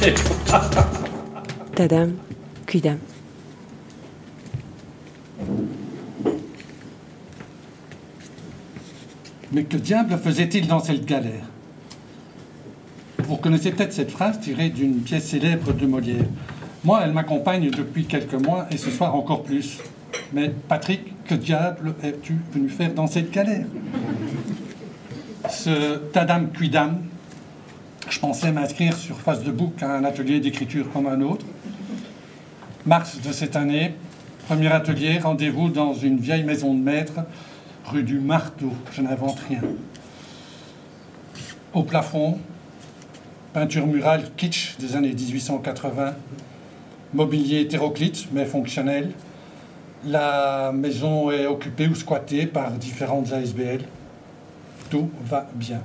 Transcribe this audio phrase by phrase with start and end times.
[1.76, 2.14] Tadam,
[2.66, 2.98] cuidam.
[9.52, 11.44] Mais que diable faisait-il dans cette galère?
[13.18, 16.24] Vous connaissez peut-être cette phrase tirée d'une pièce célèbre de Molière.
[16.82, 19.80] Moi, elle m'accompagne depuis quelques mois et ce soir encore plus.
[20.32, 23.66] Mais Patrick, que diable es-tu venu faire dans cette galère?
[25.50, 27.02] Ce Tadam Quidam,
[28.10, 31.46] je pensais m'inscrire sur face de bouc à un atelier d'écriture comme un autre.
[32.84, 33.94] Mars de cette année,
[34.46, 37.20] premier atelier, rendez-vous dans une vieille maison de maître
[37.84, 39.60] rue du Marteau, je n'invente rien.
[41.72, 42.38] Au plafond,
[43.52, 46.14] peinture murale kitsch des années 1880,
[47.14, 49.12] mobilier hétéroclite mais fonctionnel.
[50.04, 53.82] La maison est occupée ou squattée par différentes ASBL.
[54.88, 55.80] Tout va bien.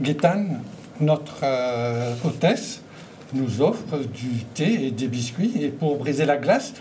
[0.00, 0.62] Gaétane,
[1.00, 2.82] notre euh, hôtesse,
[3.34, 6.74] nous offre du thé et des biscuits et pour briser la glace,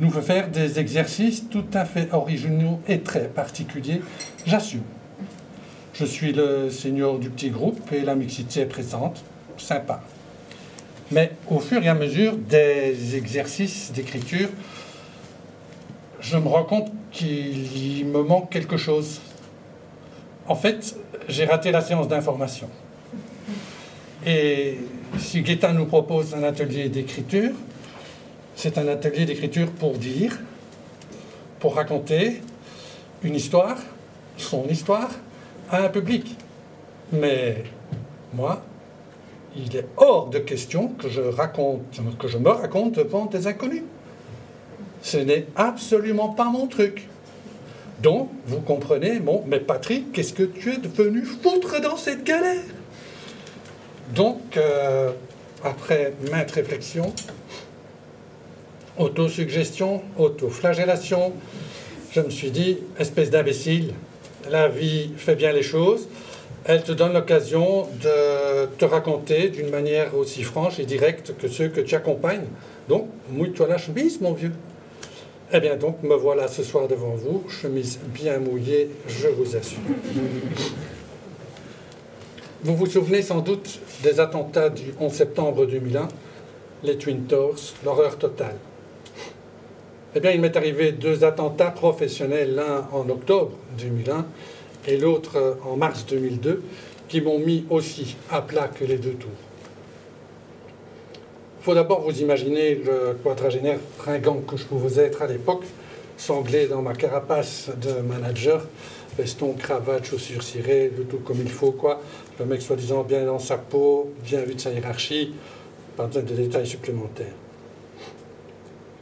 [0.00, 4.02] nous veut faire des exercices tout à fait originaux et très particuliers,
[4.44, 4.82] j'assume.
[5.94, 9.22] Je suis le seigneur du petit groupe et la mixité est présente,
[9.56, 10.02] sympa.
[11.12, 14.48] Mais au fur et à mesure des exercices d'écriture,
[16.20, 19.20] je me rends compte qu'il me manque quelque chose.
[20.46, 20.96] En fait,
[21.28, 22.68] j'ai raté la séance d'information.
[24.26, 24.78] Et
[25.18, 27.52] si Guetta nous propose un atelier d'écriture,
[28.54, 30.38] c'est un atelier d'écriture pour dire,
[31.60, 32.42] pour raconter
[33.22, 33.76] une histoire,
[34.36, 35.10] son histoire,
[35.70, 36.36] à un public.
[37.12, 37.64] Mais
[38.34, 38.62] moi,
[39.56, 41.82] il est hors de question que je raconte,
[42.18, 43.84] que je me raconte devant des inconnus.
[45.02, 47.08] Ce n'est absolument pas mon truc.
[48.00, 52.62] Donc, vous comprenez, bon, mais Patrick, qu'est-ce que tu es devenu foutre dans cette galère?
[54.14, 55.10] Donc, euh,
[55.62, 57.12] après maintes réflexions,
[58.98, 61.32] autosuggestion, autoflagellation.
[62.12, 63.94] Je me suis dit, espèce d'imbécile,
[64.50, 66.08] la vie fait bien les choses.
[66.66, 71.68] Elle te donne l'occasion de te raconter d'une manière aussi franche et directe que ceux
[71.68, 72.46] que tu accompagnes.
[72.88, 74.52] Donc, mouille-toi la chemise, mon vieux.
[75.56, 79.78] Eh bien, donc, me voilà ce soir devant vous, chemise bien mouillée, je vous assure.
[82.64, 86.08] Vous vous souvenez sans doute des attentats du 11 septembre 2001,
[86.82, 88.56] les Twin Towers, l'horreur totale.
[90.16, 94.26] Eh bien, il m'est arrivé deux attentats professionnels, l'un en octobre 2001
[94.88, 96.64] et l'autre en mars 2002,
[97.06, 99.30] qui m'ont mis aussi à plat que les deux tours.
[101.64, 105.64] Il faut d'abord vous imaginer le quadragénaire fringant que je pouvais être à l'époque,
[106.18, 108.66] sanglé dans ma carapace de manager,
[109.16, 112.02] veston, cravate, chaussures cirées, le tout comme il faut, quoi.
[112.38, 115.32] Le mec soi-disant bien dans sa peau, bien vu de sa hiérarchie,
[115.96, 117.32] pas besoin de détails supplémentaires.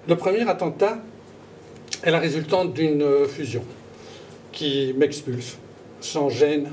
[0.06, 0.98] Le premier attentat
[2.04, 3.64] est la résultante d'une fusion
[4.52, 5.58] qui m'expulse
[6.00, 6.68] sans gêne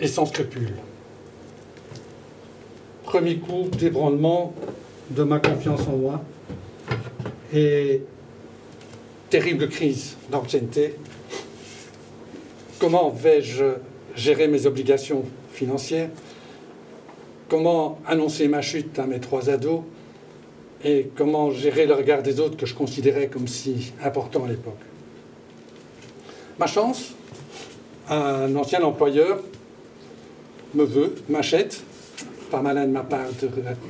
[0.00, 0.72] et sans scrupule.
[3.12, 4.54] Premier coup d'ébranlement
[5.10, 6.22] de ma confiance en moi
[7.52, 8.00] et
[9.28, 10.94] terrible crise d'ancienneté.
[12.78, 13.64] Comment vais-je
[14.16, 16.08] gérer mes obligations financières?
[17.50, 19.82] Comment annoncer ma chute à mes trois ados?
[20.82, 24.80] Et comment gérer le regard des autres que je considérais comme si important à l'époque?
[26.58, 27.12] Ma chance,
[28.08, 29.42] un ancien employeur
[30.74, 31.84] me veut, m'achète,
[32.52, 33.30] pas malin de ma part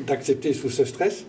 [0.06, 1.24] d'accepter sous ce stress,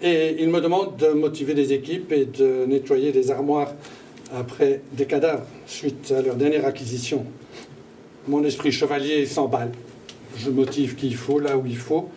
[0.00, 3.72] et il me demande de motiver des équipes et de nettoyer des armoires
[4.34, 7.26] après des cadavres suite à leur dernière acquisition.
[8.26, 9.72] Mon esprit chevalier s'emballe.
[10.38, 12.08] Je motive qu'il faut là où il faut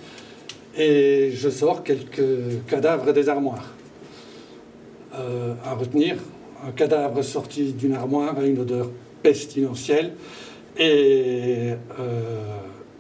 [0.78, 3.74] et je sors quelques cadavres des armoires.
[5.16, 6.16] Euh, à retenir,
[6.66, 8.90] un cadavre sorti d'une armoire a une odeur
[9.22, 10.14] pestilentielle
[10.78, 12.58] et euh,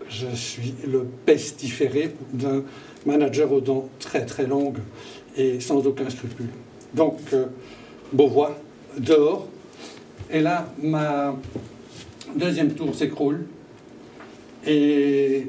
[0.10, 2.64] je suis le pestiféré d'un
[3.06, 4.80] manager aux dents très très longues
[5.38, 6.50] et sans aucun scrupule.
[6.94, 7.46] Donc, euh,
[8.14, 8.58] Beauvois,
[8.98, 9.48] dehors,
[10.32, 11.36] et là, ma
[12.36, 13.46] deuxième tour s'écroule
[14.66, 15.48] et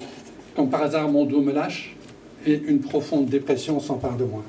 [0.55, 1.95] comme par hasard, mon dos me lâche
[2.47, 4.43] et une profonde dépression s'empare de moi.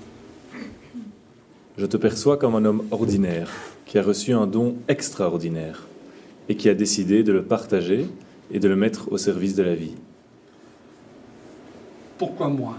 [1.77, 3.51] Je te perçois comme un homme ordinaire
[3.85, 5.87] qui a reçu un don extraordinaire
[6.49, 8.07] et qui a décidé de le partager
[8.51, 9.95] et de le mettre au service de la vie.
[12.17, 12.77] Pourquoi moi?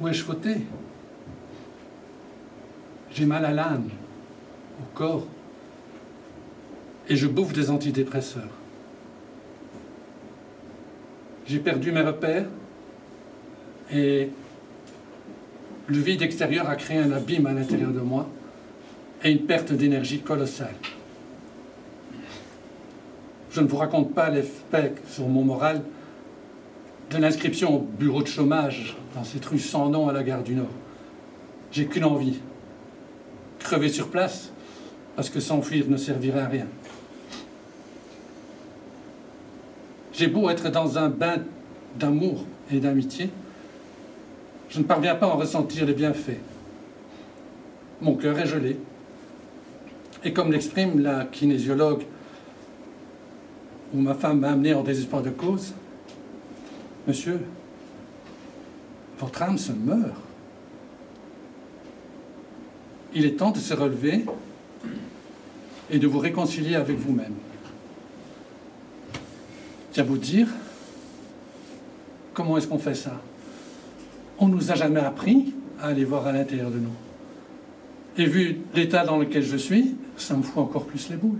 [0.00, 0.56] Où ai-je fauté
[3.12, 3.88] J'ai mal à l'âme,
[4.80, 5.26] au corps,
[7.08, 8.50] et je bouffe des antidépresseurs.
[11.46, 12.46] J'ai perdu mes repères
[13.90, 14.30] et
[15.88, 18.28] le vide extérieur a créé un abîme à l'intérieur de moi
[19.22, 20.74] et une perte d'énergie colossale.
[23.52, 25.82] Je ne vous raconte pas l'effet sur mon moral
[27.10, 30.54] de l'inscription au bureau de chômage dans cette rue sans nom à la gare du
[30.54, 30.70] Nord.
[31.70, 32.40] J'ai qu'une envie,
[33.58, 34.50] crever sur place,
[35.16, 36.66] parce que s'enfuir ne servirait à rien.
[40.14, 41.36] J'ai beau être dans un bain
[41.98, 43.28] d'amour et d'amitié,
[44.70, 46.40] je ne parviens pas à en ressentir les bienfaits.
[48.00, 48.78] Mon cœur est gelé.
[50.24, 52.04] Et comme l'exprime la kinésiologue
[53.94, 55.74] où ma femme m'a amené en désespoir de cause,
[57.06, 57.40] Monsieur,
[59.18, 60.14] votre âme se meurt.
[63.14, 64.24] Il est temps de se relever
[65.90, 67.34] et de vous réconcilier avec vous-même.
[69.90, 70.48] Tiens, vous dire,
[72.32, 73.20] comment est-ce qu'on fait ça?
[74.38, 76.94] On ne nous a jamais appris à aller voir à l'intérieur de nous.
[78.16, 81.38] Et vu l'état dans lequel je suis, ça me fout encore plus les boules.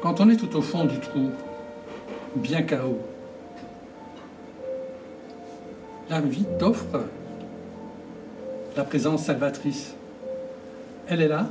[0.00, 1.30] Quand on est tout au fond du trou,
[2.36, 3.00] bien chaos,
[6.08, 7.00] la vie t'offre
[8.76, 9.94] la présence salvatrice.
[11.08, 11.48] Elle est là,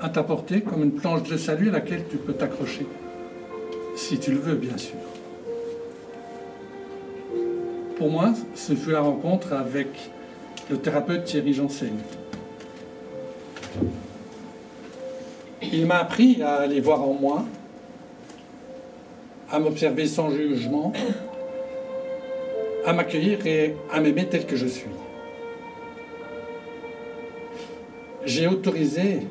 [0.00, 2.86] à ta portée, comme une planche de salut à laquelle tu peux t'accrocher.
[3.96, 4.96] Si tu le veux, bien sûr.
[7.96, 9.88] Pour moi, ce fut la rencontre avec
[10.68, 11.96] le thérapeute Thierry Janssen.
[15.72, 17.44] Il m'a appris à aller voir en moi,
[19.50, 20.92] à m'observer sans jugement,
[22.84, 24.90] à m'accueillir et à m'aimer tel que je suis.
[28.24, 29.26] J'ai autorisé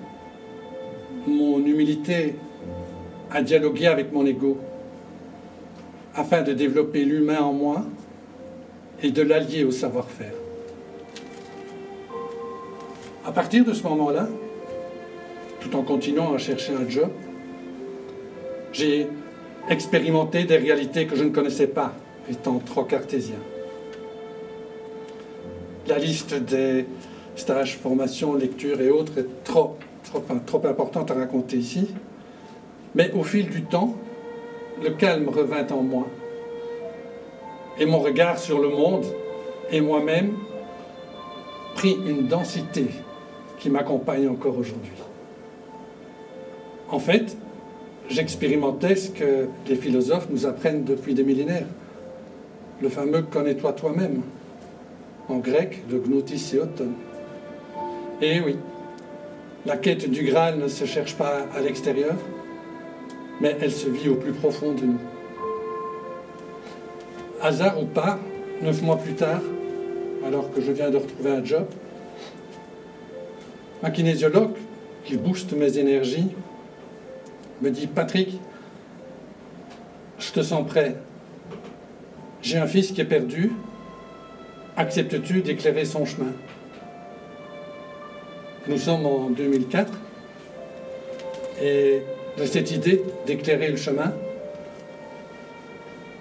[1.28, 2.36] mon humilité
[3.32, 4.58] à dialoguer avec mon ego
[6.16, 7.86] afin de développer l'humain en moi
[9.02, 10.34] et de l'allier au savoir-faire.
[13.26, 14.28] À partir de ce moment-là,
[15.64, 17.10] tout en continuant à chercher un job.
[18.74, 19.08] J'ai
[19.70, 21.94] expérimenté des réalités que je ne connaissais pas,
[22.30, 23.38] étant trop cartésien.
[25.88, 26.86] La liste des
[27.36, 29.78] stages, formations, lectures et autres est trop,
[30.66, 31.90] importante à raconter ici.
[32.96, 33.96] Mais au fil du temps,
[34.84, 36.08] le calme revint en moi.
[37.80, 39.06] Et mon regard sur le monde
[39.72, 40.34] et moi-même
[41.76, 42.88] prit une densité
[43.60, 45.03] qui m'accompagne encore aujourd'hui.
[46.94, 47.36] En fait,
[48.08, 51.66] j'expérimentais ce que les philosophes nous apprennent depuis des millénaires.
[52.84, 54.22] Le fameux connais-toi toi-même.
[55.28, 56.90] En grec, le gnotisséoton.
[58.22, 58.58] Et oui,
[59.66, 62.14] la quête du Graal ne se cherche pas à l'extérieur,
[63.42, 65.00] mais elle se vit au plus profond de nous.
[67.42, 68.20] Hasard ou pas,
[68.62, 69.42] neuf mois plus tard,
[70.28, 71.66] alors que je viens de retrouver un job,
[73.82, 74.58] ma kinésiologue,
[75.06, 76.30] qui booste mes énergies,
[77.64, 78.42] me dit Patrick,
[80.20, 80.98] je te sens prêt.
[82.42, 83.54] J'ai un fils qui est perdu.
[84.76, 86.34] Acceptes-tu d'éclairer son chemin?
[88.68, 89.94] Nous sommes en 2004
[91.62, 92.02] et
[92.38, 94.14] de cette idée d'éclairer le chemin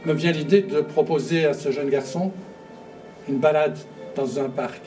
[0.04, 2.30] me vient l'idée de proposer à ce jeune garçon
[3.28, 3.78] une balade
[4.14, 4.80] dans un parc.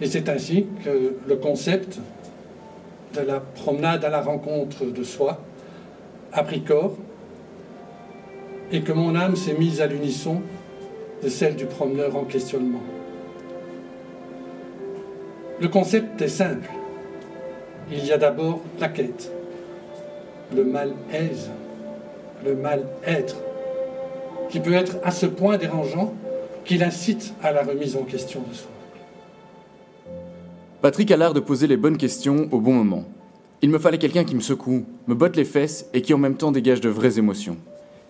[0.00, 1.98] Et c'est ainsi que le concept
[3.14, 5.40] de la promenade à la rencontre de soi
[6.32, 6.96] a pris corps
[8.70, 10.42] et que mon âme s'est mise à l'unisson
[11.22, 12.82] de celle du promeneur en questionnement.
[15.60, 16.68] Le concept est simple.
[17.90, 19.32] Il y a d'abord la quête,
[20.54, 21.50] le mal-aise,
[22.44, 23.36] le mal-être,
[24.50, 26.14] qui peut être à ce point dérangeant
[26.64, 28.70] qu'il incite à la remise en question de soi.
[30.80, 33.02] Patrick a l'art de poser les bonnes questions au bon moment.
[33.62, 36.36] Il me fallait quelqu'un qui me secoue, me botte les fesses et qui en même
[36.36, 37.56] temps dégage de vraies émotions.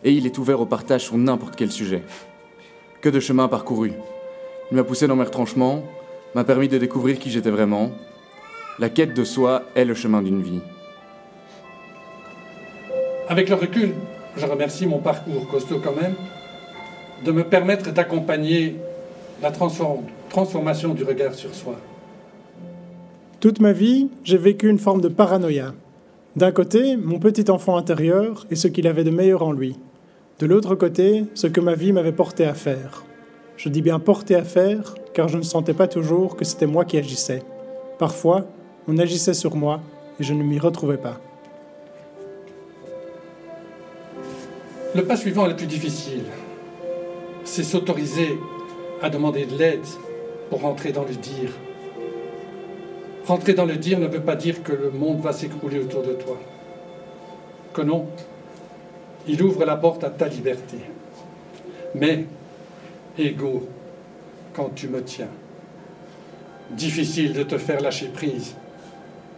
[0.04, 2.02] Et il est ouvert au partage sur n'importe quel sujet.
[3.00, 3.92] Que de chemin parcouru.
[4.70, 5.82] Il m'a poussé dans mes retranchements,
[6.34, 7.90] m'a permis de découvrir qui j'étais vraiment.
[8.78, 10.60] La quête de soi est le chemin d'une vie.
[13.30, 13.94] Avec le recul,
[14.36, 16.16] je remercie mon parcours costaud quand même
[17.24, 18.76] de me permettre d'accompagner
[19.40, 21.76] la transformation du regard sur soi.
[23.40, 25.72] Toute ma vie, j'ai vécu une forme de paranoïa.
[26.34, 29.78] D'un côté, mon petit enfant intérieur et ce qu'il avait de meilleur en lui.
[30.40, 33.04] De l'autre côté, ce que ma vie m'avait porté à faire.
[33.56, 36.84] Je dis bien porté à faire, car je ne sentais pas toujours que c'était moi
[36.84, 37.44] qui agissais.
[38.00, 38.44] Parfois,
[38.88, 39.82] on agissait sur moi
[40.18, 41.20] et je ne m'y retrouvais pas.
[44.96, 46.24] Le pas suivant est le plus difficile.
[47.44, 48.36] C'est s'autoriser
[49.00, 49.86] à demander de l'aide
[50.50, 51.52] pour rentrer dans le dire.
[53.28, 56.14] Rentrer dans le dire ne veut pas dire que le monde va s'écrouler autour de
[56.14, 56.38] toi.
[57.74, 58.06] Que non,
[59.26, 60.78] il ouvre la porte à ta liberté.
[61.94, 62.24] Mais,
[63.18, 63.68] égaux,
[64.54, 65.28] quand tu me tiens,
[66.70, 68.56] difficile de te faire lâcher prise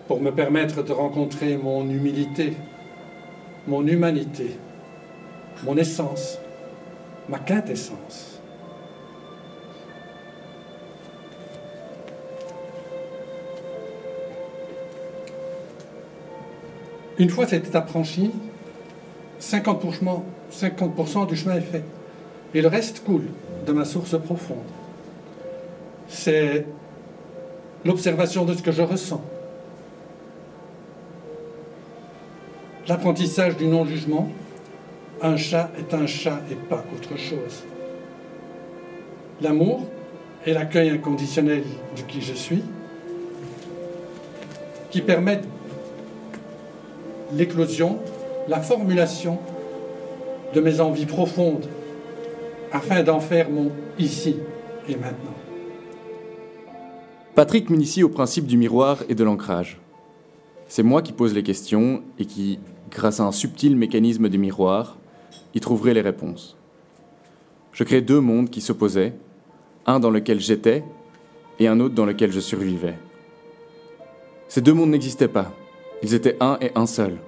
[0.06, 2.52] pour me permettre de rencontrer mon humilité,
[3.66, 4.56] mon humanité,
[5.64, 6.38] mon essence,
[7.28, 8.39] ma quintessence.
[17.20, 18.30] Une fois cette étape franchie,
[19.42, 21.84] 50%, 50 du chemin est fait.
[22.54, 23.26] Et le reste coule
[23.66, 24.56] de ma source profonde.
[26.08, 26.64] C'est
[27.84, 29.22] l'observation de ce que je ressens.
[32.88, 34.30] L'apprentissage du non-jugement.
[35.20, 37.64] Un chat est un chat et pas autre chose.
[39.42, 39.86] L'amour
[40.46, 41.64] et l'accueil inconditionnel
[41.98, 42.64] de qui je suis,
[44.90, 45.46] qui permettent
[47.34, 47.99] l'éclosion,
[48.49, 49.38] la formulation
[50.54, 51.66] de mes envies profondes,
[52.72, 54.37] afin d'en faire mon ici
[54.88, 55.34] et maintenant.
[57.34, 59.80] Patrick m'initie au principe du miroir et de l'ancrage.
[60.68, 62.58] C'est moi qui pose les questions et qui,
[62.90, 64.99] grâce à un subtil mécanisme du miroir,
[65.54, 66.56] y trouverai les réponses.
[67.72, 69.14] Je crée deux mondes qui s'opposaient,
[69.87, 70.84] un dans lequel j'étais
[71.58, 72.99] et un autre dans lequel je survivais.
[74.49, 75.52] Ces deux mondes n'existaient pas,
[76.02, 77.19] ils étaient un et un seul.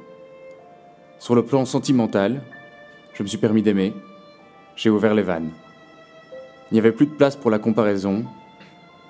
[1.19, 2.43] Sur le plan sentimental,
[3.14, 3.93] je me suis permis d'aimer,
[4.76, 5.50] j'ai ouvert les vannes.
[6.71, 8.25] Il n'y avait plus de place pour la comparaison,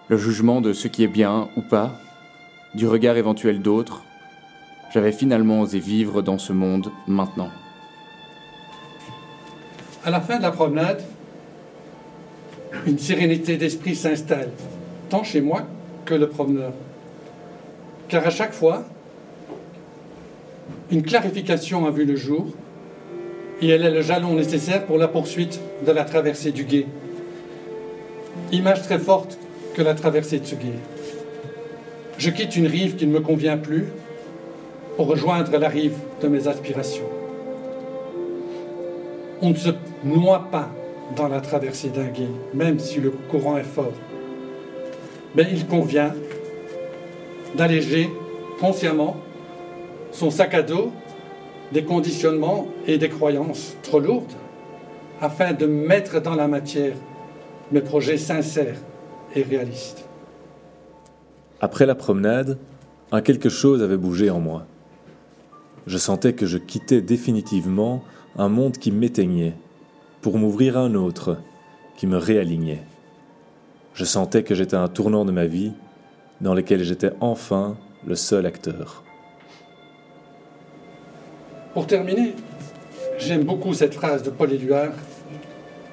[0.09, 1.92] le jugement de ce qui est bien ou pas,
[2.75, 4.02] du regard éventuel d'autres,
[4.92, 7.50] j'avais finalement osé vivre dans ce monde maintenant.
[10.04, 11.02] À la fin de la promenade,
[12.87, 14.50] une sérénité d'esprit s'installe,
[15.09, 15.62] tant chez moi
[16.04, 16.73] que le promeneur.
[18.09, 18.85] Car à chaque fois,
[20.92, 22.49] une clarification a vu le jour,
[23.62, 26.87] et elle est le jalon nécessaire pour la poursuite de la traversée du gué.
[28.52, 29.38] Image très forte
[29.75, 30.75] que la traversée de ce gué.
[32.18, 33.87] Je quitte une rive qui ne me convient plus
[34.99, 37.08] pour rejoindre la rive de mes aspirations.
[39.40, 39.70] On ne se
[40.04, 40.68] noie pas
[41.16, 43.94] dans la traversée d'un gué, même si le courant est fort.
[45.34, 46.12] Mais il convient
[47.54, 48.11] d'alléger
[48.61, 49.16] consciemment
[50.12, 50.92] son sac à dos
[51.73, 54.33] des conditionnements et des croyances trop lourdes
[55.21, 56.95] afin de mettre dans la matière
[57.71, 58.76] mes projets sincères
[59.35, 60.04] et réalistes.
[61.61, 62.59] Après la promenade,
[63.11, 64.66] un quelque chose avait bougé en moi.
[65.87, 68.02] Je sentais que je quittais définitivement
[68.37, 69.54] un monde qui m'éteignait
[70.21, 71.38] pour m'ouvrir un autre
[71.97, 72.83] qui me réalignait.
[73.95, 75.73] Je sentais que j'étais un tournant de ma vie
[76.40, 77.76] dans lequel j'étais enfin
[78.07, 79.04] le seul acteur.
[81.75, 82.35] Pour terminer,
[83.19, 84.93] j'aime beaucoup cette phrase de Paul Éluard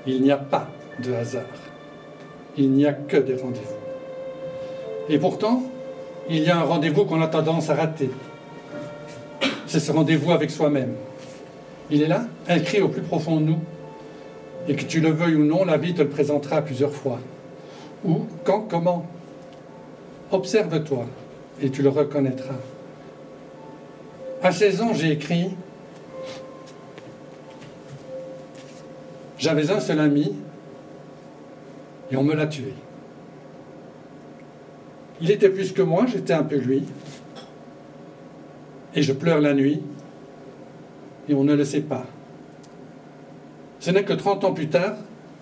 [0.06, 0.68] Il n'y a pas
[1.02, 1.44] de hasard.
[2.58, 3.78] Il n'y a que des rendez-vous.
[5.08, 5.64] Et pourtant,
[6.30, 8.10] il y a un rendez-vous qu'on a tendance à rater.
[9.68, 10.96] C'est ce rendez-vous avec soi-même.
[11.90, 13.60] Il est là, inscrit au plus profond de nous.
[14.68, 17.20] Et que tu le veuilles ou non, la vie te le présentera plusieurs fois.
[18.04, 19.06] Où, quand, comment
[20.32, 21.06] Observe-toi
[21.62, 22.56] et tu le reconnaîtras.
[24.44, 25.52] À 16 ans, j'ai écrit
[29.40, 30.34] J'avais un seul ami
[32.12, 32.74] et on me l'a tué.
[35.22, 36.84] Il était plus que moi, j'étais un peu lui.
[38.96, 39.82] Et je pleure la nuit
[41.30, 42.06] et on ne le sait pas.
[43.80, 44.96] Ce n'est que 30 ans plus tard,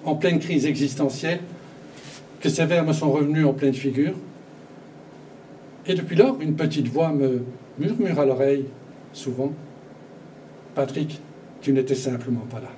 [0.06, 1.40] en pleine crise existentielle,
[2.40, 4.14] que ces vers me sont revenus en pleine figure.
[5.88, 7.44] Et depuis lors, une petite voix me
[7.80, 8.66] murmure à l'oreille,
[9.12, 9.54] souvent,
[10.76, 11.20] Patrick,
[11.62, 12.70] tu n'étais simplement pas là.